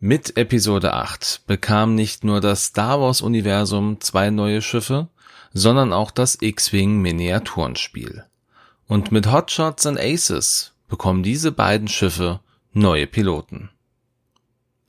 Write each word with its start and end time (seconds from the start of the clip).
Mit 0.00 0.36
Episode 0.36 0.94
8 0.94 1.42
bekam 1.48 1.96
nicht 1.96 2.22
nur 2.22 2.40
das 2.40 2.66
Star 2.66 3.00
Wars 3.00 3.20
Universum 3.20 4.00
zwei 4.00 4.30
neue 4.30 4.62
Schiffe, 4.62 5.08
sondern 5.52 5.92
auch 5.92 6.12
das 6.12 6.38
X-Wing 6.40 6.98
Miniaturenspiel. 6.98 8.24
Und 8.86 9.10
mit 9.10 9.32
Hotshots 9.32 9.86
and 9.86 9.98
Aces 9.98 10.72
bekommen 10.86 11.24
diese 11.24 11.50
beiden 11.50 11.88
Schiffe 11.88 12.38
neue 12.72 13.08
Piloten. 13.08 13.70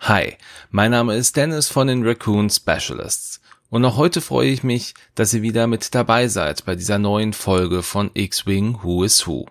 Hi, 0.02 0.38
mein 0.70 0.92
Name 0.92 1.16
ist 1.16 1.36
Dennis 1.36 1.70
von 1.70 1.88
den 1.88 2.06
Raccoon 2.06 2.52
Specialists 2.52 3.42
und 3.72 3.84
auch 3.86 3.98
heute 3.98 4.22
freue 4.22 4.50
ich 4.50 4.62
mich, 4.62 4.94
dass 5.16 5.34
ihr 5.34 5.42
wieder 5.42 5.66
mit 5.66 5.96
dabei 5.96 6.28
seid 6.28 6.66
bei 6.66 6.76
dieser 6.76 7.00
neuen 7.00 7.34
Folge 7.34 7.82
von 7.82 8.12
X-Wing 8.14 8.84
Who 8.84 9.04
is 9.04 9.26
Who. 9.26 9.48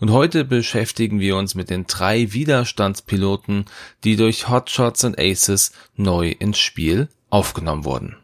Und 0.00 0.10
heute 0.10 0.44
beschäftigen 0.44 1.20
wir 1.20 1.36
uns 1.36 1.54
mit 1.54 1.70
den 1.70 1.86
drei 1.86 2.32
Widerstandspiloten, 2.32 3.66
die 4.04 4.16
durch 4.16 4.48
Hotshots 4.48 5.04
and 5.04 5.18
Aces 5.18 5.72
neu 5.96 6.30
ins 6.38 6.58
Spiel 6.58 7.08
aufgenommen 7.30 7.84
wurden. 7.84 8.16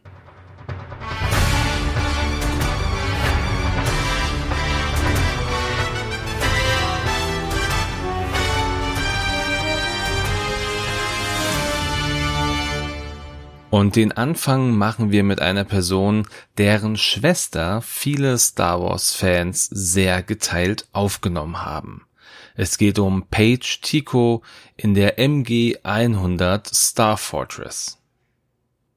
Und 13.74 13.96
den 13.96 14.12
Anfang 14.12 14.70
machen 14.70 15.10
wir 15.10 15.24
mit 15.24 15.42
einer 15.42 15.64
Person, 15.64 16.28
deren 16.59 16.96
Schwester 16.96 17.83
viele 17.83 18.38
Star 18.38 18.80
Wars 18.80 19.12
Fans 19.12 19.66
sehr 19.66 20.23
geteilt 20.23 20.87
aufgenommen 20.92 21.64
haben. 21.64 22.06
Es 22.55 22.78
geht 22.78 23.00
um 23.00 23.27
Paige 23.27 23.78
Tico 23.83 24.45
in 24.77 24.95
der 24.95 25.19
MG 25.19 25.78
100 25.83 26.73
Star 26.73 27.16
Fortress. 27.16 27.98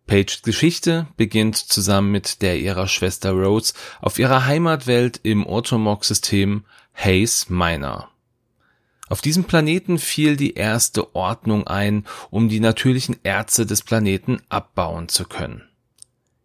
Paiges 0.06 0.44
Geschichte 0.44 1.08
beginnt 1.18 1.58
zusammen 1.58 2.12
mit 2.12 2.44
der 2.44 2.60
ihrer 2.60 2.88
Schwester 2.88 3.32
Rose 3.32 3.74
auf 4.00 4.20
ihrer 4.20 4.46
Heimatwelt 4.46 5.20
im 5.24 5.48
Otomok-System 5.48 6.66
Haze 6.94 7.52
Minor. 7.52 8.12
Auf 9.10 9.22
diesem 9.22 9.46
Planeten 9.46 10.00
fiel 10.00 10.36
die 10.36 10.56
erste 10.56 11.16
Ordnung 11.16 11.66
ein, 11.66 12.06
um 12.30 12.50
die 12.50 12.60
natürlichen 12.60 13.18
Erze 13.24 13.66
des 13.66 13.82
Planeten 13.82 14.42
abbauen 14.50 15.08
zu 15.08 15.26
können. 15.26 15.64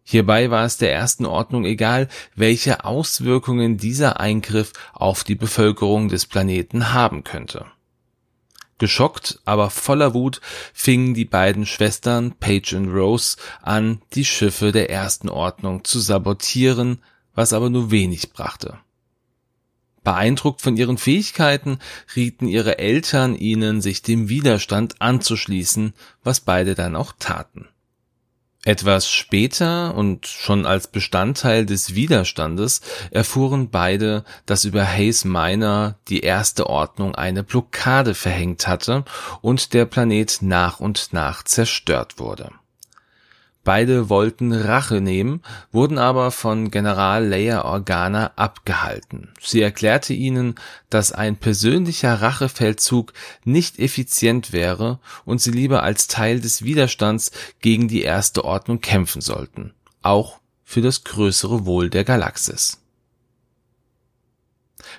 Hierbei 0.03 0.51
war 0.51 0.65
es 0.65 0.77
der 0.77 0.93
ersten 0.93 1.25
Ordnung 1.25 1.65
egal, 1.65 2.09
welche 2.35 2.83
Auswirkungen 2.83 3.77
dieser 3.77 4.19
Eingriff 4.19 4.73
auf 4.93 5.23
die 5.23 5.35
Bevölkerung 5.35 6.09
des 6.09 6.25
Planeten 6.25 6.93
haben 6.93 7.23
könnte. 7.23 7.65
Geschockt, 8.79 9.39
aber 9.45 9.69
voller 9.69 10.13
Wut 10.13 10.41
fingen 10.73 11.13
die 11.13 11.25
beiden 11.25 11.65
Schwestern 11.65 12.33
Paige 12.33 12.75
und 12.75 12.89
Rose 12.89 13.37
an, 13.61 14.01
die 14.13 14.25
Schiffe 14.25 14.71
der 14.71 14.89
ersten 14.89 15.29
Ordnung 15.29 15.85
zu 15.85 15.99
sabotieren, 15.99 17.01
was 17.33 17.53
aber 17.53 17.69
nur 17.69 17.91
wenig 17.91 18.33
brachte. 18.33 18.79
Beeindruckt 20.03 20.61
von 20.61 20.77
ihren 20.77 20.97
Fähigkeiten 20.97 21.79
rieten 22.15 22.47
ihre 22.47 22.79
Eltern 22.79 23.35
ihnen, 23.35 23.81
sich 23.81 24.01
dem 24.01 24.29
Widerstand 24.29 25.01
anzuschließen, 25.01 25.93
was 26.23 26.39
beide 26.39 26.75
dann 26.75 26.95
auch 26.95 27.13
taten. 27.17 27.67
Etwas 28.65 29.09
später 29.09 29.93
und 29.93 30.25
schon 30.25 30.65
als 30.65 30.87
Bestandteil 30.87 31.65
des 31.65 31.95
Widerstandes 31.95 32.79
erfuhren 33.11 33.69
beide, 33.69 34.23
dass 34.45 34.63
über 34.63 34.85
Hayes 34.85 35.25
Minor 35.25 35.95
die 36.07 36.21
erste 36.21 36.67
Ordnung 36.67 37.13
eine 37.13 37.43
Blockade 37.43 38.13
verhängt 38.13 38.65
hatte 38.65 39.03
und 39.41 39.73
der 39.73 39.85
Planet 39.85 40.37
nach 40.41 40.79
und 40.79 41.11
nach 41.11 41.43
zerstört 41.43 42.19
wurde. 42.19 42.51
Beide 43.63 44.09
wollten 44.09 44.51
Rache 44.51 44.99
nehmen, 44.99 45.41
wurden 45.71 45.97
aber 45.97 46.31
von 46.31 46.69
General 46.69 47.25
Leia 47.25 47.63
Organa 47.63 48.33
abgehalten. 48.35 49.29
Sie 49.39 49.61
erklärte 49.61 50.13
ihnen, 50.13 50.55
dass 50.89 51.13
ein 51.13 51.37
persönlicher 51.37 52.21
Rachefeldzug 52.21 53.13
nicht 53.45 53.79
effizient 53.79 54.51
wäre 54.51 54.99
und 55.23 55.39
sie 55.39 55.51
lieber 55.51 55.81
als 55.81 56.07
Teil 56.07 56.41
des 56.41 56.63
Widerstands 56.65 57.31
gegen 57.61 57.87
die 57.87 58.01
Erste 58.01 58.43
Ordnung 58.43 58.81
kämpfen 58.81 59.21
sollten, 59.21 59.73
auch 60.01 60.39
für 60.65 60.81
das 60.81 61.05
größere 61.05 61.65
Wohl 61.65 61.89
der 61.89 62.03
Galaxis. 62.03 62.79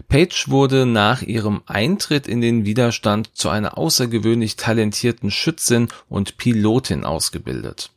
Page 0.08 0.48
wurde 0.48 0.86
nach 0.86 1.20
ihrem 1.20 1.62
Eintritt 1.66 2.26
in 2.26 2.40
den 2.40 2.64
Widerstand 2.64 3.36
zu 3.36 3.50
einer 3.50 3.76
außergewöhnlich 3.76 4.56
talentierten 4.56 5.30
Schützin 5.30 5.88
und 6.08 6.38
Pilotin 6.38 7.04
ausgebildet. 7.04 7.90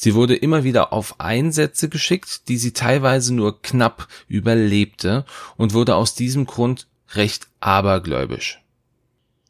Sie 0.00 0.14
wurde 0.14 0.36
immer 0.36 0.62
wieder 0.62 0.92
auf 0.92 1.18
Einsätze 1.18 1.88
geschickt, 1.88 2.48
die 2.48 2.56
sie 2.56 2.70
teilweise 2.70 3.34
nur 3.34 3.60
knapp 3.62 4.06
überlebte 4.28 5.24
und 5.56 5.74
wurde 5.74 5.96
aus 5.96 6.14
diesem 6.14 6.46
Grund 6.46 6.86
recht 7.16 7.48
abergläubisch. 7.58 8.60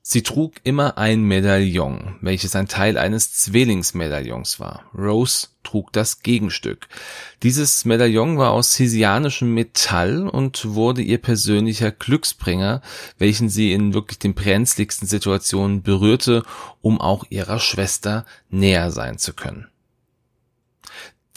Sie 0.00 0.22
trug 0.22 0.54
immer 0.64 0.97
ein 0.97 1.20
Medaillon, 1.20 2.16
welches 2.22 2.56
ein 2.56 2.66
Teil 2.66 2.97
eines 2.97 3.34
Zwillingsmedaillons 3.34 4.58
war. 4.58 4.84
Rose 4.97 5.48
trug 5.64 5.92
das 5.92 6.22
Gegenstück. 6.22 6.88
Dieses 7.42 7.84
Medaillon 7.84 8.38
war 8.38 8.53
aus 8.53 8.78
hesianischem 8.78 9.53
Metall 9.53 10.26
und 10.26 10.64
wurde 10.64 11.03
ihr 11.03 11.19
persönlicher 11.19 11.91
Glücksbringer, 11.91 12.81
welchen 13.19 13.50
sie 13.50 13.75
in 13.75 13.92
wirklich 13.92 14.19
den 14.19 14.32
brenzligsten 14.32 15.06
Situationen 15.06 15.82
berührte, 15.82 16.42
um 16.81 17.03
auch 17.03 17.25
ihrer 17.28 17.60
Schwester 17.60 18.25
näher 18.48 18.91
sein 18.91 19.19
zu 19.19 19.34
können. 19.34 19.66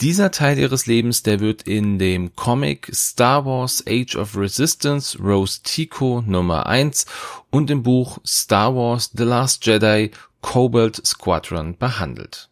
Dieser 0.02 0.31
Teil 0.31 0.57
ihres 0.57 0.88
Lebens, 0.88 1.22
der 1.22 1.40
wird 1.40 1.62
in 1.63 2.00
dem 2.00 2.35
Comic 2.35 2.90
Star 2.91 3.46
Wars 3.46 3.84
Age 3.88 4.16
of 4.16 4.35
Resistance 4.35 5.16
Rose 5.19 5.62
Tico 5.62 6.24
Nummer 6.25 6.66
1 6.66 7.06
und 7.51 7.69
im 7.69 7.84
Buch 7.84 8.18
Star 8.25 8.75
Wars 8.75 9.12
The 9.13 9.24
Last 9.24 9.63
Jedi 9.66 10.09
Cobalt 10.41 11.06
Squadron 11.06 11.78
behandelt. 11.78 12.50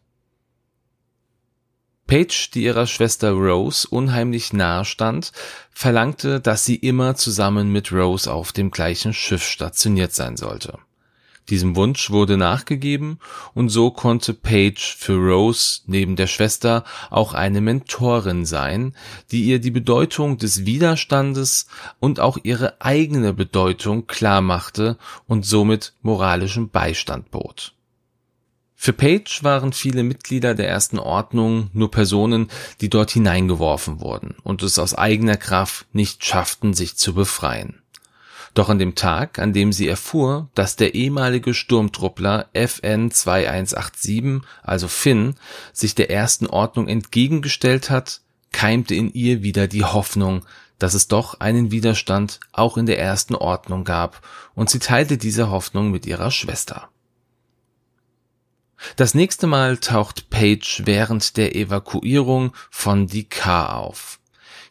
Paige, 2.06 2.50
die 2.54 2.64
ihrer 2.64 2.86
Schwester 2.86 3.32
Rose 3.32 3.86
unheimlich 3.88 4.52
nahe 4.52 4.84
stand, 4.84 5.32
verlangte, 5.72 6.40
dass 6.40 6.64
sie 6.64 6.76
immer 6.76 7.16
zusammen 7.16 7.70
mit 7.72 7.92
Rose 7.92 8.32
auf 8.32 8.52
dem 8.52 8.70
gleichen 8.70 9.12
Schiff 9.12 9.44
stationiert 9.44 10.12
sein 10.12 10.36
sollte. 10.36 10.78
Diesem 11.50 11.74
Wunsch 11.74 12.10
wurde 12.10 12.36
nachgegeben 12.36 13.18
und 13.54 13.70
so 13.70 13.90
konnte 13.90 14.34
Paige 14.34 14.94
für 14.96 15.16
Rose 15.16 15.80
neben 15.86 16.14
der 16.14 16.28
Schwester 16.28 16.84
auch 17.10 17.34
eine 17.34 17.60
Mentorin 17.60 18.46
sein, 18.46 18.94
die 19.32 19.42
ihr 19.42 19.58
die 19.58 19.72
Bedeutung 19.72 20.38
des 20.38 20.64
Widerstandes 20.64 21.66
und 21.98 22.20
auch 22.20 22.38
ihre 22.44 22.80
eigene 22.80 23.32
Bedeutung 23.32 24.06
klar 24.06 24.40
machte 24.40 24.96
und 25.26 25.44
somit 25.44 25.92
moralischen 26.02 26.70
Beistand 26.70 27.32
bot. 27.32 27.74
Für 28.76 28.92
Page 28.92 29.42
waren 29.42 29.72
viele 29.72 30.04
Mitglieder 30.04 30.54
der 30.54 30.68
ersten 30.68 30.98
Ordnung 30.98 31.68
nur 31.74 31.90
Personen, 31.90 32.48
die 32.80 32.88
dort 32.88 33.10
hineingeworfen 33.10 34.00
wurden 34.00 34.36
und 34.42 34.62
es 34.62 34.78
aus 34.78 34.94
eigener 34.94 35.36
Kraft 35.36 35.86
nicht 35.92 36.24
schafften, 36.24 36.72
sich 36.74 36.96
zu 36.96 37.12
befreien. 37.12 37.82
Doch 38.54 38.68
an 38.68 38.78
dem 38.78 38.94
Tag, 38.94 39.38
an 39.38 39.52
dem 39.52 39.72
sie 39.72 39.86
erfuhr, 39.86 40.48
dass 40.54 40.76
der 40.76 40.94
ehemalige 40.94 41.54
Sturmtruppler 41.54 42.48
FN 42.52 43.10
2187, 43.10 44.42
also 44.62 44.88
Finn, 44.88 45.36
sich 45.72 45.94
der 45.94 46.10
ersten 46.10 46.46
Ordnung 46.46 46.88
entgegengestellt 46.88 47.90
hat, 47.90 48.20
keimte 48.52 48.94
in 48.94 49.12
ihr 49.12 49.42
wieder 49.42 49.68
die 49.68 49.84
Hoffnung, 49.84 50.44
dass 50.80 50.94
es 50.94 51.06
doch 51.06 51.38
einen 51.40 51.70
Widerstand 51.70 52.40
auch 52.52 52.76
in 52.76 52.86
der 52.86 52.98
ersten 52.98 53.34
Ordnung 53.34 53.84
gab, 53.84 54.26
und 54.54 54.68
sie 54.68 54.80
teilte 54.80 55.16
diese 55.18 55.50
Hoffnung 55.50 55.90
mit 55.90 56.06
ihrer 56.06 56.30
Schwester. 56.30 56.88
Das 58.96 59.14
nächste 59.14 59.46
Mal 59.46 59.76
taucht 59.76 60.30
Paige 60.30 60.82
während 60.84 61.36
der 61.36 61.54
Evakuierung 61.54 62.52
von 62.70 63.06
Dikar 63.06 63.76
auf. 63.76 64.19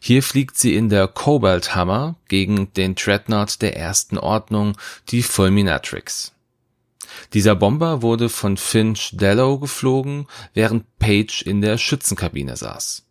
Hier 0.02 0.22
fliegt 0.22 0.56
sie 0.56 0.74
in 0.74 0.88
der 0.88 1.06
Cobalt 1.08 1.74
Hammer 1.74 2.16
gegen 2.28 2.72
den 2.72 2.94
Dreadnought 2.94 3.60
der 3.60 3.76
ersten 3.76 4.16
Ordnung, 4.16 4.76
die 5.10 5.22
Fulminatrix. 5.22 6.32
Dieser 7.34 7.54
Bomber 7.54 8.00
wurde 8.00 8.30
von 8.30 8.56
Finch 8.56 9.10
Dello 9.12 9.58
geflogen, 9.58 10.26
während 10.54 10.98
Page 10.98 11.42
in 11.42 11.60
der 11.60 11.76
Schützenkabine 11.76 12.56
saß. 12.56 13.04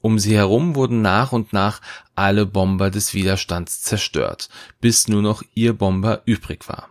Um 0.00 0.18
sie 0.18 0.36
herum 0.36 0.74
wurden 0.74 1.02
nach 1.02 1.32
und 1.32 1.52
nach 1.52 1.80
alle 2.14 2.46
Bomber 2.46 2.90
des 2.90 3.12
Widerstands 3.12 3.82
zerstört, 3.82 4.48
bis 4.80 5.08
nur 5.08 5.20
noch 5.20 5.42
ihr 5.54 5.74
Bomber 5.74 6.22
übrig 6.24 6.68
war. 6.68 6.88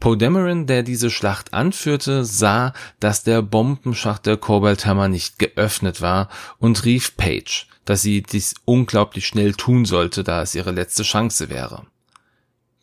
Poe 0.00 0.16
Dameron, 0.16 0.66
der 0.66 0.82
diese 0.82 1.10
Schlacht 1.10 1.52
anführte, 1.52 2.24
sah, 2.24 2.72
dass 3.00 3.22
der 3.22 3.42
Bombenschacht 3.42 4.24
der 4.24 4.38
Cobalt 4.38 4.86
Hammer 4.86 5.08
nicht 5.08 5.38
geöffnet 5.38 6.00
war 6.00 6.30
und 6.58 6.86
rief 6.86 7.18
Page, 7.18 7.68
dass 7.84 8.00
sie 8.00 8.22
dies 8.22 8.54
unglaublich 8.64 9.26
schnell 9.26 9.52
tun 9.52 9.84
sollte, 9.84 10.24
da 10.24 10.40
es 10.40 10.54
ihre 10.54 10.70
letzte 10.70 11.02
Chance 11.02 11.50
wäre. 11.50 11.84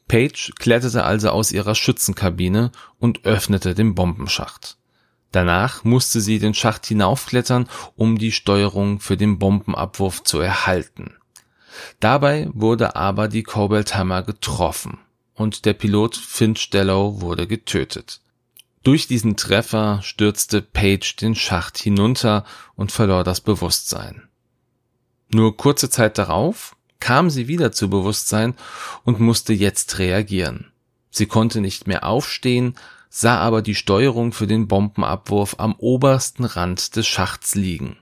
Paige 0.08 0.54
kletterte 0.60 1.04
also 1.04 1.32
aus 1.32 1.52
ihrer 1.52 1.74
Schützenkabine 1.74 2.72
und 3.00 3.26
öffnete 3.26 3.74
den 3.74 3.96
Bombenschacht. 3.96 4.78
Danach 5.32 5.84
musste 5.84 6.22
sie 6.22 6.38
den 6.38 6.54
Schacht 6.54 6.86
hinaufklettern, 6.86 7.68
um 7.96 8.20
die 8.20 8.32
Steuerung 8.32 9.00
für 9.00 9.18
den 9.18 9.40
Bombenabwurf 9.40 10.24
zu 10.24 10.40
erhalten. 10.40 11.16
Dabei 12.00 12.48
wurde 12.54 12.96
aber 12.96 13.28
die 13.28 13.44
Cobalt 13.44 13.96
Hammer 13.96 14.22
getroffen 14.22 15.00
und 15.38 15.66
der 15.66 15.74
Pilot 15.74 16.18
Finch 16.18 16.72
Dellow 16.72 17.22
wurde 17.22 17.48
getötet. 17.48 18.22
Durch 18.84 19.08
diesen 19.08 19.38
Treffer 19.38 20.02
stürzte 20.02 20.62
Page 20.62 21.16
den 21.16 21.36
Schacht 21.36 21.78
hinunter 21.78 22.44
und 22.76 22.92
verlor 22.92 23.24
das 23.24 23.40
Bewusstsein. 23.40 24.28
Nur 25.30 25.56
kurze 25.56 25.90
Zeit 25.90 26.18
darauf 26.18 26.76
kam 27.00 27.30
sie 27.30 27.48
wieder 27.48 27.72
zu 27.72 27.90
Bewusstsein 27.90 28.56
und 29.04 29.20
musste 29.20 29.54
jetzt 29.54 30.00
reagieren. 30.00 30.72
Sie 31.12 31.28
konnte 31.28 31.62
nicht 31.62 31.86
mehr 31.86 32.06
aufstehen, 32.06 32.76
sah 33.10 33.38
aber 33.38 33.62
die 33.62 33.76
Steuerung 33.76 34.34
für 34.34 34.48
den 34.48 34.68
Bombenabwurf 34.68 35.56
am 35.60 35.76
obersten 35.78 36.46
Rand 36.46 36.96
des 36.96 37.06
Schachts 37.06 37.54
liegen. 37.54 37.98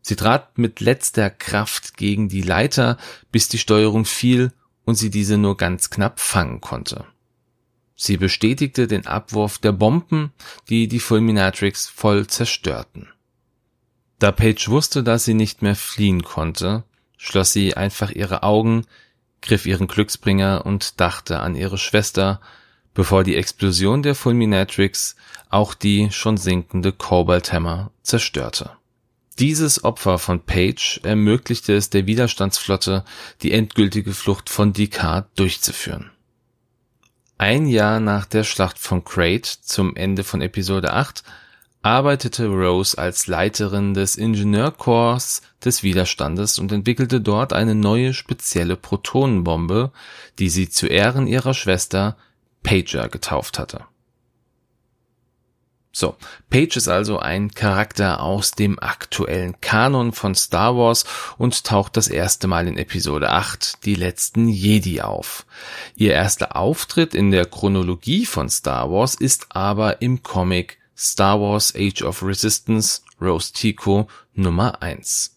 Sie 0.00 0.16
trat 0.16 0.56
mit 0.56 0.80
letzter 0.80 1.28
Kraft 1.28 1.98
gegen 1.98 2.30
die 2.30 2.40
Leiter, 2.40 2.96
bis 3.30 3.48
die 3.48 3.58
Steuerung 3.58 4.06
fiel 4.06 4.52
und 4.88 4.94
sie 4.94 5.10
diese 5.10 5.36
nur 5.36 5.58
ganz 5.58 5.90
knapp 5.90 6.18
fangen 6.18 6.62
konnte. 6.62 7.04
Sie 7.94 8.16
bestätigte 8.16 8.86
den 8.86 9.06
Abwurf 9.06 9.58
der 9.58 9.72
Bomben, 9.72 10.32
die 10.70 10.88
die 10.88 10.98
Fulminatrix 10.98 11.86
voll 11.88 12.26
zerstörten. 12.26 13.06
Da 14.18 14.32
Paige 14.32 14.68
wusste, 14.68 15.02
dass 15.02 15.26
sie 15.26 15.34
nicht 15.34 15.60
mehr 15.60 15.76
fliehen 15.76 16.22
konnte, 16.22 16.84
schloss 17.18 17.52
sie 17.52 17.76
einfach 17.76 18.10
ihre 18.12 18.44
Augen, 18.44 18.86
griff 19.42 19.66
ihren 19.66 19.88
Glücksbringer 19.88 20.64
und 20.64 20.98
dachte 21.00 21.40
an 21.40 21.54
ihre 21.54 21.76
Schwester, 21.76 22.40
bevor 22.94 23.24
die 23.24 23.36
Explosion 23.36 24.02
der 24.02 24.14
Fulminatrix 24.14 25.16
auch 25.50 25.74
die 25.74 26.10
schon 26.12 26.38
sinkende 26.38 26.92
Cobalt 26.92 27.52
Hammer 27.52 27.90
zerstörte. 28.02 28.77
Dieses 29.38 29.84
Opfer 29.84 30.18
von 30.18 30.40
Page 30.40 31.00
ermöglichte 31.04 31.72
es 31.74 31.90
der 31.90 32.06
Widerstandsflotte, 32.06 33.04
die 33.42 33.52
endgültige 33.52 34.12
Flucht 34.12 34.50
von 34.50 34.72
Descartes 34.72 35.30
durchzuführen. 35.36 36.10
Ein 37.36 37.68
Jahr 37.68 38.00
nach 38.00 38.26
der 38.26 38.42
Schlacht 38.42 38.80
von 38.80 39.04
Crate 39.04 39.60
zum 39.62 39.94
Ende 39.94 40.24
von 40.24 40.42
Episode 40.42 40.92
8 40.92 41.22
arbeitete 41.82 42.48
Rose 42.48 42.98
als 42.98 43.28
Leiterin 43.28 43.94
des 43.94 44.16
Ingenieurkorps 44.16 45.42
des 45.64 45.84
Widerstandes 45.84 46.58
und 46.58 46.72
entwickelte 46.72 47.20
dort 47.20 47.52
eine 47.52 47.76
neue 47.76 48.14
spezielle 48.14 48.74
Protonenbombe, 48.74 49.92
die 50.40 50.48
sie 50.48 50.68
zu 50.68 50.88
Ehren 50.88 51.28
ihrer 51.28 51.54
Schwester 51.54 52.16
Pager 52.64 53.08
getauft 53.08 53.60
hatte. 53.60 53.84
So, 55.90 56.16
Page 56.50 56.76
ist 56.76 56.88
also 56.88 57.18
ein 57.18 57.50
Charakter 57.50 58.22
aus 58.22 58.52
dem 58.52 58.78
aktuellen 58.78 59.60
Kanon 59.60 60.12
von 60.12 60.34
Star 60.34 60.76
Wars 60.76 61.04
und 61.38 61.64
taucht 61.64 61.96
das 61.96 62.08
erste 62.08 62.46
Mal 62.46 62.68
in 62.68 62.76
Episode 62.76 63.30
8, 63.30 63.84
die 63.84 63.94
letzten 63.94 64.48
Jedi 64.48 65.00
auf. 65.00 65.46
Ihr 65.96 66.12
erster 66.12 66.56
Auftritt 66.56 67.14
in 67.14 67.30
der 67.30 67.46
Chronologie 67.46 68.26
von 68.26 68.48
Star 68.48 68.90
Wars 68.90 69.14
ist 69.14 69.46
aber 69.50 70.02
im 70.02 70.22
Comic 70.22 70.78
Star 70.96 71.40
Wars 71.40 71.74
Age 71.76 72.02
of 72.02 72.22
Resistance 72.22 73.02
Rose 73.20 73.52
Tico 73.52 74.08
Nummer 74.34 74.82
1. 74.82 75.36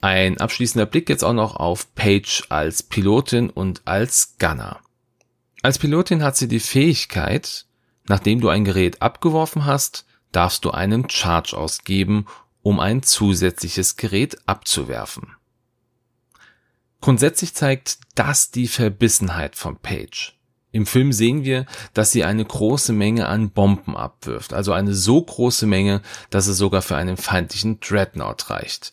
Ein 0.00 0.40
abschließender 0.40 0.86
Blick 0.86 1.08
jetzt 1.08 1.24
auch 1.24 1.32
noch 1.32 1.56
auf 1.56 1.94
Paige 1.94 2.44
als 2.48 2.82
Pilotin 2.82 3.50
und 3.50 3.82
als 3.86 4.36
Gunner. 4.38 4.80
Als 5.62 5.78
Pilotin 5.78 6.22
hat 6.22 6.36
sie 6.36 6.48
die 6.48 6.60
Fähigkeit, 6.60 7.66
nachdem 8.08 8.40
du 8.40 8.48
ein 8.48 8.64
Gerät 8.64 9.02
abgeworfen 9.02 9.64
hast, 9.64 10.06
darfst 10.32 10.64
du 10.64 10.70
einen 10.70 11.08
Charge 11.08 11.56
ausgeben, 11.56 12.26
um 12.62 12.80
ein 12.80 13.02
zusätzliches 13.02 13.96
Gerät 13.96 14.38
abzuwerfen. 14.46 15.36
Grundsätzlich 17.00 17.54
zeigt 17.54 17.98
das 18.14 18.50
die 18.50 18.68
Verbissenheit 18.68 19.54
von 19.54 19.76
Paige. 19.76 20.32
Im 20.72 20.84
Film 20.84 21.12
sehen 21.12 21.44
wir, 21.44 21.64
dass 21.94 22.10
sie 22.12 22.24
eine 22.24 22.44
große 22.44 22.92
Menge 22.92 23.28
an 23.28 23.50
Bomben 23.50 23.96
abwirft, 23.96 24.52
also 24.52 24.72
eine 24.72 24.94
so 24.94 25.22
große 25.22 25.66
Menge, 25.66 26.02
dass 26.28 26.48
es 26.48 26.58
sogar 26.58 26.82
für 26.82 26.96
einen 26.96 27.16
feindlichen 27.16 27.80
Dreadnought 27.80 28.50
reicht. 28.50 28.92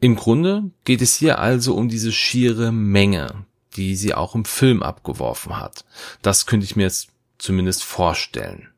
Im 0.00 0.14
Grunde 0.14 0.70
geht 0.84 1.02
es 1.02 1.14
hier 1.14 1.40
also 1.40 1.74
um 1.74 1.88
diese 1.88 2.12
schiere 2.12 2.70
Menge, 2.70 3.46
die 3.76 3.96
sie 3.96 4.14
auch 4.14 4.34
im 4.34 4.44
Film 4.44 4.82
abgeworfen 4.82 5.58
hat. 5.58 5.84
Das 6.22 6.46
könnte 6.46 6.64
ich 6.64 6.76
mir 6.76 6.84
jetzt 6.84 7.08
zumindest 7.38 7.84
vorstellen. 7.84 8.68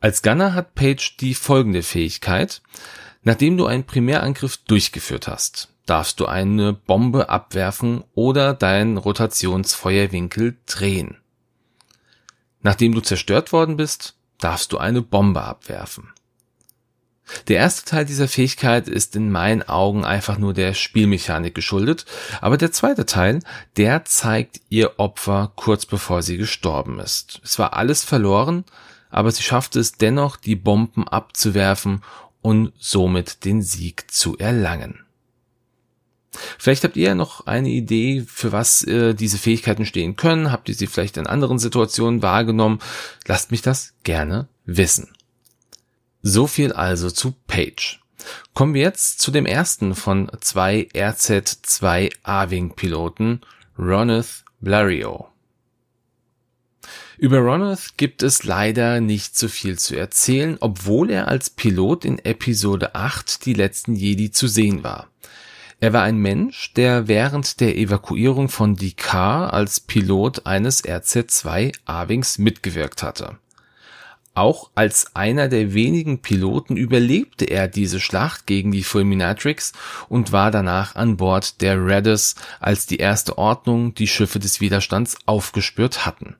Als 0.00 0.22
Gunner 0.22 0.54
hat 0.54 0.74
Page 0.74 1.16
die 1.18 1.34
folgende 1.34 1.82
Fähigkeit. 1.82 2.62
Nachdem 3.22 3.56
du 3.56 3.64
einen 3.66 3.84
Primärangriff 3.84 4.58
durchgeführt 4.58 5.28
hast, 5.28 5.68
darfst 5.86 6.20
du 6.20 6.26
eine 6.26 6.74
Bombe 6.74 7.30
abwerfen 7.30 8.04
oder 8.14 8.52
deinen 8.52 8.98
Rotationsfeuerwinkel 8.98 10.58
drehen. 10.66 11.16
Nachdem 12.60 12.94
du 12.94 13.00
zerstört 13.00 13.52
worden 13.52 13.76
bist, 13.76 14.14
darfst 14.38 14.72
du 14.72 14.78
eine 14.78 15.00
Bombe 15.00 15.42
abwerfen. 15.42 16.12
Der 17.48 17.56
erste 17.56 17.84
Teil 17.84 18.04
dieser 18.04 18.28
Fähigkeit 18.28 18.86
ist 18.86 19.16
in 19.16 19.30
meinen 19.30 19.62
Augen 19.62 20.04
einfach 20.04 20.38
nur 20.38 20.52
der 20.52 20.74
Spielmechanik 20.74 21.54
geschuldet, 21.54 22.04
aber 22.40 22.56
der 22.56 22.72
zweite 22.72 23.06
Teil, 23.06 23.40
der 23.76 24.04
zeigt 24.04 24.60
ihr 24.68 24.98
Opfer 24.98 25.52
kurz 25.56 25.86
bevor 25.86 26.22
sie 26.22 26.36
gestorben 26.36 27.00
ist. 27.00 27.40
Es 27.42 27.58
war 27.58 27.74
alles 27.74 28.04
verloren, 28.04 28.64
aber 29.10 29.30
sie 29.30 29.42
schaffte 29.42 29.80
es 29.80 29.92
dennoch, 29.92 30.36
die 30.36 30.56
Bomben 30.56 31.08
abzuwerfen 31.08 32.02
und 32.42 32.72
somit 32.78 33.44
den 33.44 33.62
Sieg 33.62 34.10
zu 34.10 34.36
erlangen. 34.36 35.00
Vielleicht 36.58 36.84
habt 36.84 36.96
ihr 36.96 37.14
noch 37.14 37.46
eine 37.46 37.68
Idee, 37.68 38.24
für 38.26 38.52
was 38.52 38.82
äh, 38.82 39.14
diese 39.14 39.38
Fähigkeiten 39.38 39.86
stehen 39.86 40.16
können. 40.16 40.50
Habt 40.50 40.68
ihr 40.68 40.74
sie 40.74 40.88
vielleicht 40.88 41.16
in 41.16 41.26
anderen 41.26 41.58
Situationen 41.58 42.22
wahrgenommen? 42.22 42.80
Lasst 43.26 43.50
mich 43.50 43.62
das 43.62 43.94
gerne 44.02 44.48
wissen. 44.64 45.14
So 46.26 46.46
viel 46.46 46.72
also 46.72 47.10
zu 47.10 47.34
Page. 47.46 48.00
Kommen 48.54 48.72
wir 48.72 48.80
jetzt 48.80 49.20
zu 49.20 49.30
dem 49.30 49.44
ersten 49.44 49.94
von 49.94 50.32
zwei 50.40 50.88
RZ-2 50.94 52.14
A-Wing-Piloten, 52.22 53.42
Roneth 53.78 54.42
Blario. 54.62 55.28
Über 57.18 57.40
Roneth 57.40 57.98
gibt 57.98 58.22
es 58.22 58.44
leider 58.44 59.02
nicht 59.02 59.36
so 59.36 59.48
viel 59.48 59.78
zu 59.78 59.96
erzählen, 59.96 60.56
obwohl 60.60 61.10
er 61.10 61.28
als 61.28 61.50
Pilot 61.50 62.06
in 62.06 62.18
Episode 62.20 62.94
8 62.94 63.44
die 63.44 63.52
letzten 63.52 63.94
Jedi 63.94 64.30
zu 64.30 64.48
sehen 64.48 64.82
war. 64.82 65.08
Er 65.80 65.92
war 65.92 66.04
ein 66.04 66.16
Mensch, 66.16 66.72
der 66.72 67.06
während 67.06 67.60
der 67.60 67.76
Evakuierung 67.76 68.48
von 68.48 68.76
Dikar 68.76 69.52
als 69.52 69.78
Pilot 69.78 70.46
eines 70.46 70.84
RZ-2 70.84 71.74
A-Wings 71.84 72.38
mitgewirkt 72.38 73.02
hatte. 73.02 73.36
Auch 74.34 74.70
als 74.74 75.14
einer 75.14 75.48
der 75.48 75.74
wenigen 75.74 76.18
Piloten 76.18 76.76
überlebte 76.76 77.44
er 77.44 77.68
diese 77.68 78.00
Schlacht 78.00 78.46
gegen 78.48 78.72
die 78.72 78.82
Fulminatrix 78.82 79.72
und 80.08 80.32
war 80.32 80.50
danach 80.50 80.96
an 80.96 81.16
Bord 81.16 81.60
der 81.60 81.76
Raddus, 81.78 82.34
als 82.58 82.86
die 82.86 82.96
Erste 82.96 83.38
Ordnung 83.38 83.94
die 83.94 84.08
Schiffe 84.08 84.40
des 84.40 84.60
Widerstands 84.60 85.16
aufgespürt 85.26 86.04
hatten. 86.04 86.34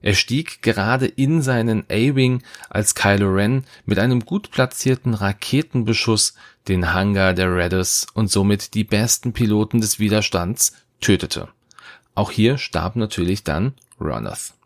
Er 0.00 0.14
stieg 0.14 0.62
gerade 0.62 1.06
in 1.06 1.40
seinen 1.42 1.84
A-Wing, 1.90 2.42
als 2.68 2.94
Kylo 2.94 3.30
Ren 3.30 3.64
mit 3.86 3.98
einem 3.98 4.24
gut 4.24 4.50
platzierten 4.50 5.14
Raketenbeschuss 5.14 6.34
den 6.68 6.92
Hangar 6.92 7.32
der 7.32 7.50
Raiders 7.50 8.06
und 8.12 8.30
somit 8.30 8.74
die 8.74 8.84
besten 8.84 9.32
Piloten 9.32 9.80
des 9.80 9.98
Widerstands 9.98 10.74
tötete. 11.00 11.48
Auch 12.14 12.30
hier 12.30 12.58
starb 12.58 12.96
natürlich 12.96 13.44
dann 13.44 13.72
Ronoth. 13.98 14.57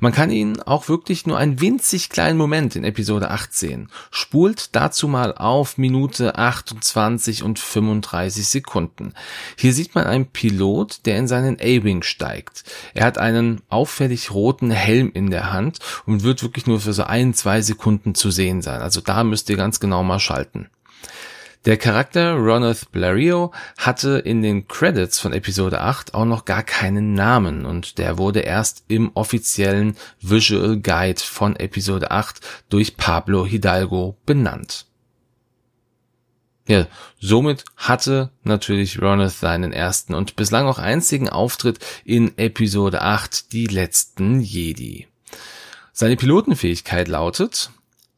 Man 0.00 0.12
kann 0.12 0.30
ihn 0.30 0.60
auch 0.62 0.88
wirklich 0.88 1.26
nur 1.26 1.38
einen 1.38 1.60
winzig 1.60 2.08
kleinen 2.08 2.38
Moment 2.38 2.76
in 2.76 2.84
Episode 2.84 3.30
8 3.30 3.52
sehen. 3.54 3.88
Spult 4.10 4.74
dazu 4.76 5.08
mal 5.08 5.34
auf 5.34 5.78
Minute 5.78 6.36
28 6.36 7.42
und 7.42 7.58
35 7.58 8.46
Sekunden. 8.46 9.14
Hier 9.56 9.72
sieht 9.72 9.94
man 9.94 10.06
einen 10.06 10.26
Pilot, 10.26 11.06
der 11.06 11.18
in 11.18 11.28
seinen 11.28 11.56
A-Wing 11.60 12.02
steigt. 12.02 12.64
Er 12.94 13.04
hat 13.04 13.18
einen 13.18 13.62
auffällig 13.68 14.30
roten 14.30 14.70
Helm 14.70 15.10
in 15.12 15.30
der 15.30 15.52
Hand 15.52 15.78
und 16.06 16.22
wird 16.22 16.42
wirklich 16.42 16.66
nur 16.66 16.80
für 16.80 16.92
so 16.92 17.04
ein, 17.04 17.34
zwei 17.34 17.62
Sekunden 17.62 18.14
zu 18.14 18.30
sehen 18.30 18.62
sein. 18.62 18.82
Also 18.82 19.00
da 19.00 19.24
müsst 19.24 19.50
ihr 19.50 19.56
ganz 19.56 19.80
genau 19.80 20.02
mal 20.02 20.20
schalten. 20.20 20.68
Der 21.66 21.76
Charakter 21.76 22.36
Roneth 22.36 22.90
Blario 22.90 23.52
hatte 23.76 24.18
in 24.18 24.40
den 24.40 24.66
Credits 24.66 25.18
von 25.18 25.34
Episode 25.34 25.82
8 25.82 26.14
auch 26.14 26.24
noch 26.24 26.46
gar 26.46 26.62
keinen 26.62 27.12
Namen 27.12 27.66
und 27.66 27.98
der 27.98 28.16
wurde 28.16 28.40
erst 28.40 28.84
im 28.88 29.10
offiziellen 29.12 29.94
Visual 30.22 30.78
Guide 30.78 31.20
von 31.20 31.56
Episode 31.56 32.12
8 32.12 32.40
durch 32.70 32.96
Pablo 32.96 33.44
Hidalgo 33.44 34.16
benannt. 34.24 34.86
Ja, 36.66 36.86
somit 37.18 37.66
hatte 37.76 38.30
natürlich 38.42 39.02
Roneth 39.02 39.32
seinen 39.32 39.74
ersten 39.74 40.14
und 40.14 40.36
bislang 40.36 40.66
auch 40.66 40.78
einzigen 40.78 41.28
Auftritt 41.28 41.78
in 42.06 42.38
Episode 42.38 43.02
8, 43.02 43.52
die 43.52 43.66
letzten 43.66 44.40
Jedi. 44.40 45.08
Seine 45.92 46.16
Pilotenfähigkeit 46.16 47.08
lautet, 47.08 47.70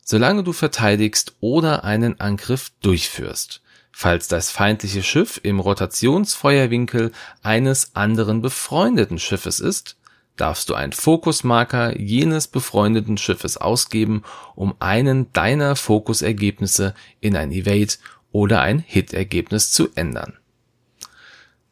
solange 0.04 0.42
du 0.42 0.52
verteidigst 0.52 1.36
oder 1.40 1.84
einen 1.84 2.20
Angriff 2.20 2.70
durchführst, 2.82 3.62
falls 3.90 4.28
das 4.28 4.50
feindliche 4.50 5.02
Schiff 5.02 5.40
im 5.42 5.60
Rotationsfeuerwinkel 5.60 7.12
eines 7.42 7.94
anderen 7.94 8.42
befreundeten 8.42 9.18
Schiffes 9.18 9.60
ist, 9.60 9.96
darfst 10.36 10.68
du 10.68 10.74
einen 10.74 10.92
Fokusmarker 10.92 11.98
jenes 12.00 12.48
befreundeten 12.48 13.18
Schiffes 13.18 13.56
ausgeben, 13.56 14.24
um 14.54 14.74
einen 14.80 15.32
deiner 15.32 15.76
Fokusergebnisse 15.76 16.94
in 17.20 17.36
ein 17.36 17.52
Evade 17.52 17.94
oder 18.32 18.62
ein 18.62 18.78
Hit-Ergebnis 18.78 19.72
zu 19.72 19.90
ändern. 19.94 20.38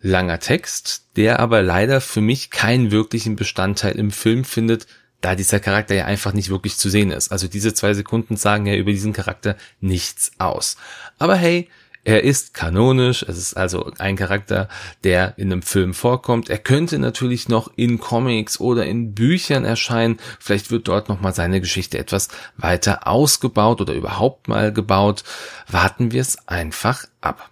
Langer 0.03 0.39
Text, 0.39 1.09
der 1.17 1.41
aber 1.41 1.63
leider 1.63 2.01
für 2.01 2.21
mich 2.21 2.51
keinen 2.51 2.91
wirklichen 2.91 3.37
Bestandteil 3.37 3.99
im 3.99 4.11
Film 4.11 4.45
findet, 4.45 4.87
da 5.21 5.35
dieser 5.35 5.61
Charakter 5.61 5.95
ja 5.95 6.05
einfach 6.07 6.33
nicht 6.33 6.51
wirklich 6.51 6.77
zu 6.77 6.89
sehen 6.89 7.11
ist. 7.11 7.31
Also 7.33 7.49
diese 7.49 7.75
zwei 7.75 7.95
Sekunden 7.95 8.37
sagen 8.37 8.67
ja 8.67 8.75
über 8.75 8.91
diesen 8.91 9.13
Charakter 9.13 9.57
nichts 9.81 10.33
aus. 10.39 10.77
Aber 11.19 11.37
hey, 11.37 11.69
er 12.03 12.25
ist 12.25 12.55
kanonisch, 12.55 13.23
es 13.23 13.37
ist 13.37 13.55
also 13.55 13.93
ein 13.99 14.17
Charakter, 14.17 14.69
der 15.05 15.35
in 15.37 15.53
einem 15.53 15.61
Film 15.61 15.93
vorkommt. 15.93 16.49
Er 16.49 16.57
könnte 16.57 16.99
natürlich 16.99 17.49
noch 17.51 17.71
in 17.77 17.99
Comics 17.99 18.59
oder 18.59 18.87
in 18.87 19.15
Büchern 19.15 19.67
erscheinen. 19.67 20.19
Vielleicht 20.39 20.71
wird 20.71 20.89
dort 20.89 21.11
nochmal 21.11 21.35
seine 21.35 21.61
Geschichte 21.61 21.99
etwas 21.99 22.29
weiter 22.57 23.07
ausgebaut 23.07 23.83
oder 23.83 23.93
überhaupt 23.93 24.49
mal 24.49 24.73
gebaut. 24.73 25.25
Warten 25.69 26.11
wir 26.11 26.23
es 26.23 26.49
einfach 26.49 27.05
ab. 27.21 27.51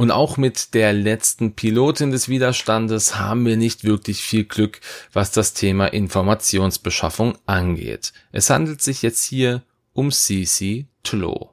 Und 0.00 0.12
auch 0.12 0.38
mit 0.38 0.72
der 0.72 0.94
letzten 0.94 1.52
Pilotin 1.52 2.10
des 2.10 2.30
Widerstandes 2.30 3.18
haben 3.18 3.44
wir 3.44 3.58
nicht 3.58 3.84
wirklich 3.84 4.22
viel 4.22 4.44
Glück, 4.44 4.80
was 5.12 5.30
das 5.30 5.52
Thema 5.52 5.88
Informationsbeschaffung 5.88 7.36
angeht. 7.44 8.14
Es 8.32 8.48
handelt 8.48 8.80
sich 8.80 9.02
jetzt 9.02 9.22
hier 9.22 9.60
um 9.92 10.10
Cici 10.10 10.86
Tlo. 11.02 11.49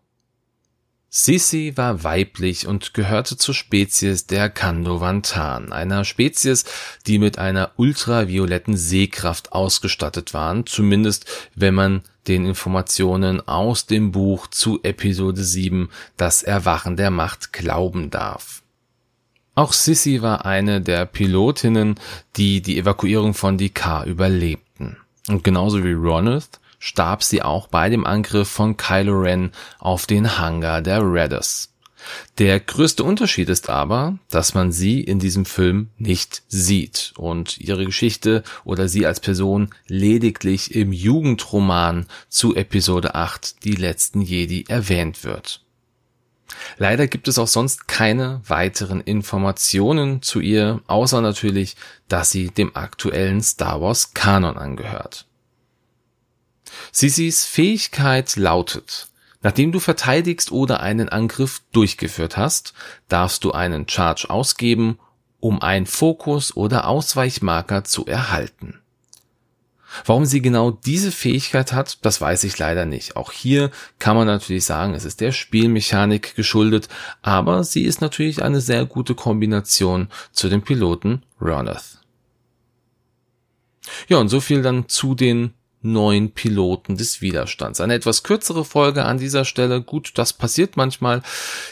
Sisi 1.20 1.74
war 1.76 2.04
weiblich 2.04 2.68
und 2.68 2.94
gehörte 2.94 3.38
zur 3.38 3.56
Spezies 3.56 4.28
der 4.28 4.52
Kandovantan, 4.52 5.74
einer 5.74 6.06
Spezies, 6.06 6.64
die 7.08 7.18
mit 7.18 7.40
einer 7.40 7.72
ultravioletten 7.76 8.78
Sehkraft 8.78 9.52
ausgestattet 9.52 10.36
waren, 10.36 10.68
zumindest 10.68 11.26
wenn 11.56 11.74
man 11.74 12.04
den 12.28 12.46
Informationen 12.46 13.42
aus 13.48 13.88
dem 13.88 14.12
Buch 14.12 14.46
zu 14.46 14.80
Episode 14.84 15.44
7 15.44 15.90
Das 16.18 16.44
Erwachen 16.44 16.98
der 16.98 17.10
Macht 17.10 17.52
glauben 17.52 18.12
darf. 18.12 18.62
Auch 19.56 19.74
Sissy 19.74 20.22
war 20.22 20.46
eine 20.46 20.82
der 20.82 21.08
Pilotinnen, 21.08 21.96
die 22.36 22.62
die 22.62 22.78
Evakuierung 22.78 23.34
von 23.34 23.58
Dikar 23.58 24.06
überlebten. 24.06 24.98
Und 25.30 25.44
genauso 25.44 25.84
wie 25.84 25.94
Ronald 25.94 26.60
starb 26.80 27.24
sie 27.24 27.42
auch 27.42 27.68
bei 27.68 27.90
dem 27.90 28.06
Angriff 28.06 28.50
von 28.50 28.78
Kylo 28.78 29.20
Ren 29.20 29.52
auf 29.80 30.06
den 30.06 30.38
Hangar 30.38 30.82
der 30.82 31.02
Raiders. 31.02 31.74
Der 32.38 32.60
größte 32.60 33.04
Unterschied 33.04 33.50
ist 33.50 33.70
aber, 33.70 34.18
dass 34.30 34.54
man 34.54 34.72
sie 34.72 35.02
in 35.02 35.20
diesem 35.20 35.46
Film 35.46 35.90
nicht 35.98 36.44
sieht 36.48 37.14
und 37.18 37.60
ihre 37.60 37.86
Geschichte 37.86 38.44
oder 38.64 38.88
sie 38.88 39.06
als 39.06 39.20
Person 39.20 39.70
lediglich 39.88 40.74
im 40.76 40.94
Jugendroman 40.94 42.06
zu 42.30 42.56
Episode 42.56 43.16
8 43.16 43.64
Die 43.64 43.76
letzten 43.76 44.22
Jedi 44.22 44.66
erwähnt 44.68 45.24
wird. 45.24 45.62
Leider 46.78 47.08
gibt 47.08 47.28
es 47.28 47.40
auch 47.40 47.48
sonst 47.48 47.88
keine 47.88 48.42
weiteren 48.48 49.02
Informationen 49.02 50.22
zu 50.22 50.40
ihr, 50.40 50.82
außer 50.88 51.22
natürlich, 51.22 51.76
dass 52.08 52.32
sie 52.32 52.50
dem 52.50 52.76
aktuellen 52.76 53.42
Star 53.42 53.82
Wars 53.82 54.14
Kanon 54.14 54.58
angehört. 54.58 55.27
Sissis 56.92 57.46
Fähigkeit 57.46 58.36
lautet, 58.36 59.08
nachdem 59.42 59.72
du 59.72 59.80
verteidigst 59.80 60.52
oder 60.52 60.80
einen 60.80 61.10
Angriff 61.10 61.62
durchgeführt 61.72 62.38
hast, 62.38 62.74
darfst 63.08 63.44
du 63.44 63.52
einen 63.52 63.88
Charge 63.88 64.30
ausgeben, 64.30 65.00
um 65.40 65.62
einen 65.62 65.86
Fokus 65.86 66.56
oder 66.56 66.88
Ausweichmarker 66.88 67.84
zu 67.84 68.06
erhalten. 68.06 68.80
Warum 70.06 70.26
sie 70.26 70.42
genau 70.42 70.72
diese 70.72 71.12
Fähigkeit 71.12 71.74
hat, 71.74 72.06
das 72.06 72.20
weiß 72.20 72.44
ich 72.44 72.58
leider 72.58 72.86
nicht. 72.86 73.16
Auch 73.16 73.32
hier 73.32 73.72
kann 74.00 74.16
man 74.16 74.28
natürlich 74.28 74.66
sagen, 74.66 74.94
es 74.94 75.06
ist 75.06 75.22
der 75.22 75.32
Spielmechanik 75.32 76.36
geschuldet, 76.36 76.90
aber 77.22 77.64
sie 77.64 77.84
ist 77.84 78.02
natürlich 78.02 78.44
eine 78.44 78.62
sehr 78.62 78.86
gute 78.86 79.16
Kombination 79.16 80.10
zu 80.32 80.50
dem 80.50 80.62
Piloten 80.62 81.24
Roneth. 81.42 82.00
Ja, 84.08 84.18
und 84.18 84.30
so 84.30 84.42
viel 84.42 84.62
dann 84.62 84.90
zu 84.90 85.16
den 85.16 85.54
neun 85.82 86.32
Piloten 86.32 86.98
des 86.98 87.22
Widerstands. 87.22 87.80
Eine 87.80 87.94
etwas 87.94 88.24
kürzere 88.24 88.66
Folge 88.66 89.06
an 89.06 89.18
dieser 89.18 89.46
Stelle. 89.46 89.82
Gut, 89.82 90.12
das 90.16 90.34
passiert 90.34 90.76
manchmal. 90.76 91.22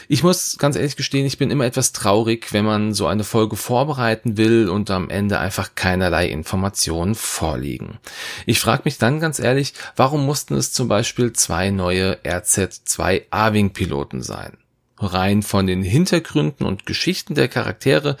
Ich 0.08 0.22
muss 0.22 0.58
ganz 0.58 0.76
ehrlich 0.76 0.96
gestehen, 0.96 1.26
ich 1.26 1.38
bin 1.38 1.50
immer 1.50 1.64
etwas 1.64 1.92
traurig, 1.92 2.52
wenn 2.52 2.64
man 2.64 2.94
so 2.94 3.06
eine 3.06 3.24
Folge 3.24 3.56
vorbereiten 3.56 4.36
will 4.36 4.68
und 4.68 4.90
am 4.90 5.10
Ende 5.10 5.38
einfach 5.38 5.74
keinerlei 5.74 6.28
Informationen 6.28 7.14
vorliegen. 7.14 7.98
Ich 8.46 8.60
frage 8.60 8.82
mich 8.84 8.98
dann 8.98 9.20
ganz 9.20 9.38
ehrlich, 9.38 9.74
warum 9.96 10.24
mussten 10.24 10.54
es 10.54 10.72
zum 10.72 10.88
Beispiel 10.88 11.32
zwei 11.32 11.70
neue 11.70 12.18
RZ2 12.24 13.24
A-Wing 13.30 13.70
Piloten 13.70 14.22
sein? 14.22 14.56
Rein 14.98 15.42
von 15.42 15.66
den 15.66 15.82
Hintergründen 15.82 16.64
und 16.64 16.86
Geschichten 16.86 17.34
der 17.34 17.48
Charaktere 17.48 18.16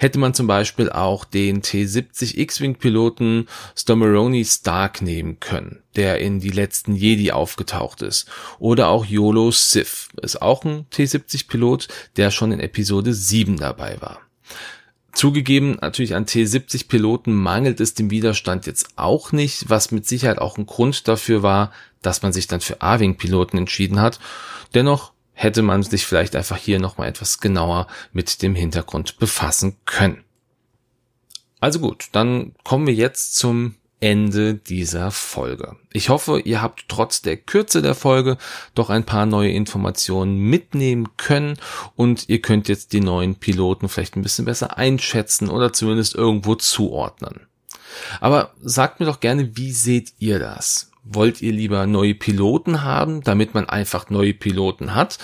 hätte 0.00 0.18
man 0.18 0.32
zum 0.32 0.46
Beispiel 0.46 0.90
auch 0.90 1.26
den 1.26 1.60
T-70 1.60 2.38
X-Wing-Piloten 2.38 3.46
Stomeroni 3.76 4.46
Stark 4.46 5.02
nehmen 5.02 5.40
können, 5.40 5.82
der 5.94 6.20
in 6.20 6.40
die 6.40 6.48
letzten 6.48 6.96
Jedi 6.96 7.32
aufgetaucht 7.32 8.00
ist. 8.00 8.26
Oder 8.58 8.88
auch 8.88 9.04
Yolo 9.04 9.50
Sith, 9.50 10.08
ist 10.22 10.40
auch 10.40 10.64
ein 10.64 10.86
T-70-Pilot, 10.88 11.88
der 12.16 12.30
schon 12.30 12.50
in 12.50 12.60
Episode 12.60 13.12
7 13.12 13.58
dabei 13.58 14.00
war. 14.00 14.22
Zugegeben, 15.12 15.76
natürlich 15.82 16.14
an 16.14 16.24
T-70-Piloten 16.24 17.34
mangelt 17.34 17.78
es 17.78 17.92
dem 17.92 18.10
Widerstand 18.10 18.66
jetzt 18.66 18.88
auch 18.96 19.32
nicht, 19.32 19.68
was 19.68 19.90
mit 19.90 20.06
Sicherheit 20.06 20.38
auch 20.38 20.56
ein 20.56 20.64
Grund 20.64 21.08
dafür 21.08 21.42
war, 21.42 21.72
dass 22.00 22.22
man 22.22 22.32
sich 22.32 22.46
dann 22.46 22.62
für 22.62 22.80
A-Wing-Piloten 22.80 23.58
entschieden 23.58 24.00
hat. 24.00 24.18
Dennoch 24.72 25.12
hätte 25.40 25.62
man 25.62 25.82
sich 25.82 26.04
vielleicht 26.04 26.36
einfach 26.36 26.58
hier 26.58 26.78
nochmal 26.78 27.08
etwas 27.08 27.40
genauer 27.40 27.86
mit 28.12 28.42
dem 28.42 28.54
Hintergrund 28.54 29.18
befassen 29.18 29.78
können. 29.86 30.22
Also 31.60 31.78
gut, 31.78 32.08
dann 32.12 32.54
kommen 32.62 32.86
wir 32.86 32.92
jetzt 32.92 33.36
zum 33.36 33.76
Ende 34.00 34.54
dieser 34.54 35.10
Folge. 35.10 35.76
Ich 35.94 36.10
hoffe, 36.10 36.40
ihr 36.40 36.60
habt 36.60 36.84
trotz 36.88 37.22
der 37.22 37.38
Kürze 37.38 37.80
der 37.80 37.94
Folge 37.94 38.36
doch 38.74 38.90
ein 38.90 39.06
paar 39.06 39.24
neue 39.24 39.50
Informationen 39.50 40.36
mitnehmen 40.36 41.08
können 41.16 41.56
und 41.96 42.28
ihr 42.28 42.42
könnt 42.42 42.68
jetzt 42.68 42.92
die 42.92 43.00
neuen 43.00 43.34
Piloten 43.34 43.88
vielleicht 43.88 44.16
ein 44.16 44.22
bisschen 44.22 44.44
besser 44.44 44.76
einschätzen 44.76 45.48
oder 45.48 45.72
zumindest 45.72 46.14
irgendwo 46.14 46.54
zuordnen. 46.54 47.46
Aber 48.20 48.52
sagt 48.60 49.00
mir 49.00 49.06
doch 49.06 49.20
gerne, 49.20 49.56
wie 49.56 49.72
seht 49.72 50.12
ihr 50.18 50.38
das? 50.38 50.89
Wollt 51.12 51.42
ihr 51.42 51.52
lieber 51.52 51.88
neue 51.88 52.14
Piloten 52.14 52.84
haben, 52.84 53.22
damit 53.22 53.52
man 53.52 53.68
einfach 53.68 54.10
neue 54.10 54.32
Piloten 54.32 54.94
hat? 54.94 55.18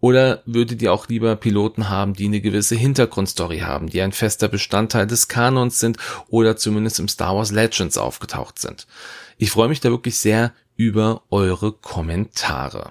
Oder 0.00 0.42
würdet 0.44 0.82
ihr 0.82 0.92
auch 0.92 1.06
lieber 1.06 1.36
Piloten 1.36 1.88
haben, 1.88 2.14
die 2.14 2.24
eine 2.24 2.40
gewisse 2.40 2.74
Hintergrundstory 2.74 3.60
haben, 3.60 3.88
die 3.88 4.00
ein 4.02 4.10
fester 4.10 4.48
Bestandteil 4.48 5.06
des 5.06 5.28
Kanons 5.28 5.78
sind 5.78 5.98
oder 6.30 6.56
zumindest 6.56 6.98
im 6.98 7.06
Star 7.06 7.36
Wars 7.36 7.52
Legends 7.52 7.96
aufgetaucht 7.96 8.58
sind? 8.58 8.88
Ich 9.38 9.52
freue 9.52 9.68
mich 9.68 9.78
da 9.78 9.90
wirklich 9.90 10.18
sehr 10.18 10.52
über 10.74 11.22
eure 11.30 11.70
Kommentare. 11.70 12.90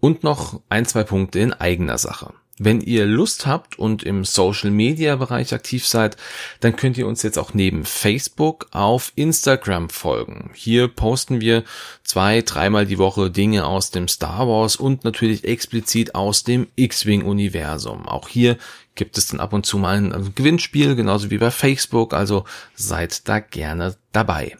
Und 0.00 0.22
noch 0.24 0.62
ein, 0.70 0.86
zwei 0.86 1.04
Punkte 1.04 1.40
in 1.40 1.52
eigener 1.52 1.98
Sache. 1.98 2.32
Wenn 2.62 2.82
ihr 2.82 3.06
Lust 3.06 3.46
habt 3.46 3.78
und 3.78 4.02
im 4.02 4.26
Social 4.26 4.70
Media 4.70 5.16
Bereich 5.16 5.54
aktiv 5.54 5.86
seid, 5.86 6.18
dann 6.60 6.76
könnt 6.76 6.98
ihr 6.98 7.06
uns 7.06 7.22
jetzt 7.22 7.38
auch 7.38 7.54
neben 7.54 7.86
Facebook 7.86 8.66
auf 8.70 9.12
Instagram 9.16 9.88
folgen. 9.88 10.50
Hier 10.52 10.86
posten 10.88 11.40
wir 11.40 11.64
zwei, 12.04 12.42
dreimal 12.42 12.84
die 12.84 12.98
Woche 12.98 13.30
Dinge 13.30 13.64
aus 13.64 13.92
dem 13.92 14.08
Star 14.08 14.46
Wars 14.46 14.76
und 14.76 15.04
natürlich 15.04 15.44
explizit 15.44 16.14
aus 16.14 16.44
dem 16.44 16.66
X-Wing 16.76 17.22
Universum. 17.22 18.06
Auch 18.06 18.28
hier 18.28 18.58
gibt 18.94 19.16
es 19.16 19.28
dann 19.28 19.40
ab 19.40 19.54
und 19.54 19.64
zu 19.64 19.78
mal 19.78 19.96
ein 19.96 20.32
Gewinnspiel, 20.34 20.96
genauso 20.96 21.30
wie 21.30 21.38
bei 21.38 21.50
Facebook, 21.50 22.12
also 22.12 22.44
seid 22.74 23.26
da 23.26 23.40
gerne 23.40 23.96
dabei. 24.12 24.54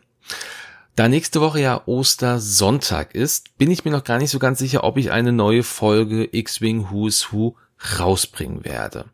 Da 0.97 1.07
nächste 1.07 1.42
Woche 1.42 1.61
ja 1.61 1.83
Ostersonntag 1.85 3.14
ist, 3.14 3.59
bin 3.59 3.71
ich 3.71 3.85
mir 3.85 3.90
noch 3.90 4.04
gar 4.04 4.16
nicht 4.16 4.30
so 4.30 4.38
ganz 4.38 4.59
sicher, 4.59 4.85
ob 4.85 4.97
ich 4.97 5.11
eine 5.11 5.33
neue 5.33 5.64
Folge 5.64 6.26
X-Wing 6.33 6.90
Who's 6.90 7.30
Who 7.30 7.57
rausbringen 7.99 8.64
werde. 8.64 9.06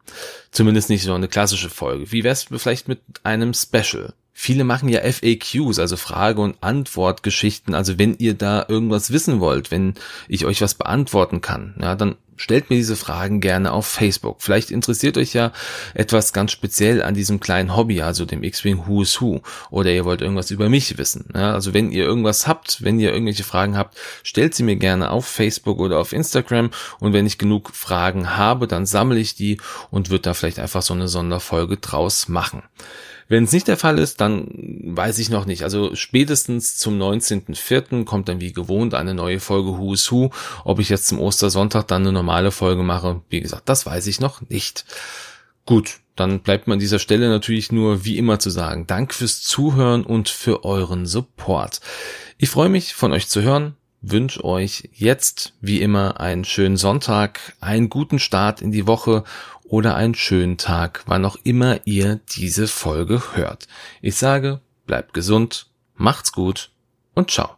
Zumindest 0.50 0.88
nicht 0.88 1.04
so 1.04 1.14
eine 1.14 1.28
klassische 1.28 1.70
Folge. 1.70 2.12
Wie 2.12 2.25
wär's 2.25 2.44
vielleicht 2.44 2.88
mit 2.88 3.00
einem 3.23 3.54
Special? 3.54 4.14
Viele 4.38 4.64
machen 4.64 4.90
ja 4.90 5.00
FAQs, 5.00 5.78
also 5.78 5.97
Frage- 5.97 6.43
und 6.43 6.57
Antwortgeschichten. 6.61 7.75
Also 7.75 7.99
wenn 7.99 8.19
ihr 8.19 8.35
da 8.35 8.66
irgendwas 8.69 9.11
wissen 9.11 9.40
wollt, 9.40 9.71
wenn 9.71 9.95
ich 10.28 10.45
euch 10.45 10.61
was 10.61 10.75
beantworten 10.75 11.40
kann, 11.40 11.75
ja, 11.81 11.95
dann 11.95 12.16
stellt 12.37 12.69
mir 12.69 12.76
diese 12.76 12.97
Fragen 12.97 13.40
gerne 13.40 13.73
auf 13.73 13.87
Facebook. 13.87 14.43
Vielleicht 14.43 14.71
interessiert 14.71 15.16
euch 15.16 15.33
ja 15.33 15.52
etwas 15.95 16.35
ganz 16.35 16.52
speziell 16.52 17.02
an 17.02 17.14
diesem 17.14 17.40
kleinen 17.40 17.75
Hobby, 17.75 18.02
also 18.02 18.26
dem 18.26 18.43
X-Wing 18.43 18.87
Who 18.87 19.00
is 19.00 19.23
Who, 19.23 19.40
oder 19.71 19.90
ihr 19.90 20.05
wollt 20.05 20.21
irgendwas 20.21 20.50
über 20.50 20.69
mich 20.69 20.99
wissen. 20.99 21.31
Ja, 21.35 21.55
also 21.55 21.73
wenn 21.73 21.90
ihr 21.90 22.05
irgendwas 22.05 22.47
habt, 22.47 22.85
wenn 22.85 23.00
ihr 23.00 23.14
irgendwelche 23.14 23.43
Fragen 23.43 23.78
habt, 23.78 23.97
stellt 24.23 24.55
sie 24.55 24.64
mir 24.64 24.76
gerne 24.76 25.12
auf 25.12 25.25
Facebook 25.25 25.78
oder 25.78 25.99
auf 25.99 26.12
Instagram 26.12 26.73
und 27.00 27.14
wenn 27.14 27.25
ich 27.25 27.38
genug 27.38 27.75
Fragen 27.75 28.37
habe, 28.37 28.66
dann 28.66 28.85
sammle 28.85 29.19
ich 29.19 29.35
die 29.35 29.59
und 29.90 30.11
wird 30.11 30.26
da 30.26 30.35
vielleicht 30.35 30.59
einfach 30.59 30.83
so 30.83 30.93
eine 30.93 31.09
Sonderfolge 31.09 31.78
draus 31.78 32.28
machen. 32.28 32.62
Wenn 33.28 33.45
es 33.45 33.52
nicht 33.52 33.68
der 33.68 33.76
Fall 33.76 33.99
ist, 33.99 34.21
dann 34.21 34.49
weiß 34.85 35.18
ich 35.18 35.30
noch 35.30 35.47
nicht. 35.47 35.62
Also 35.62 35.95
spätestens 35.95 36.76
zum 36.76 37.00
19.04. 37.00 38.04
kommt 38.04 38.28
dann 38.28 38.40
wie 38.40 38.52
gewohnt 38.52 38.95
eine 38.95 39.14
neue 39.14 39.40
Folge 39.40 39.78
Who 39.78 39.95
is 39.95 40.11
Who. 40.12 40.30
Ob 40.64 40.78
ich 40.78 40.88
jetzt 40.88 41.09
zum 41.09 41.21
Ostersonntag 41.21 41.88
dann 41.88 42.02
eine 42.02 42.12
normale 42.12 42.52
Folge 42.52 42.83
mache, 42.83 43.23
wie 43.28 43.40
gesagt, 43.40 43.68
das 43.68 43.87
weiß 43.87 44.06
ich 44.06 44.21
noch 44.21 44.42
nicht. 44.49 44.85
Gut, 45.64 45.99
dann 46.14 46.40
bleibt 46.40 46.66
mir 46.68 46.75
an 46.75 46.78
dieser 46.78 47.00
Stelle 47.00 47.28
natürlich 47.28 47.73
nur 47.73 48.04
wie 48.04 48.16
immer 48.18 48.38
zu 48.38 48.50
sagen, 48.50 48.87
Dank 48.87 49.12
fürs 49.12 49.42
Zuhören 49.42 50.04
und 50.04 50.28
für 50.28 50.64
euren 50.64 51.06
Support. 51.06 51.80
Ich 52.38 52.49
freue 52.49 52.68
mich 52.68 52.95
von 52.95 53.12
euch 53.12 53.28
zu 53.28 53.42
hören, 53.42 53.75
wünsche 54.10 54.44
euch 54.44 54.88
jetzt 54.92 55.54
wie 55.60 55.80
immer 55.80 56.20
einen 56.20 56.44
schönen 56.44 56.76
Sonntag, 56.76 57.54
einen 57.60 57.88
guten 57.88 58.18
Start 58.18 58.62
in 58.62 58.70
die 58.70 58.86
Woche 58.86 59.25
oder 59.64 59.96
einen 59.96 60.14
schönen 60.14 60.58
Tag, 60.58 61.02
wann 61.06 61.25
auch 61.25 61.36
immer 61.42 61.80
ihr 61.86 62.20
diese 62.36 62.68
Folge 62.68 63.22
hört. 63.34 63.66
Ich 64.00 64.16
sage, 64.16 64.60
bleibt 64.86 65.12
gesund, 65.12 65.66
macht's 65.94 66.32
gut 66.32 66.70
und 67.14 67.30
ciao. 67.30 67.56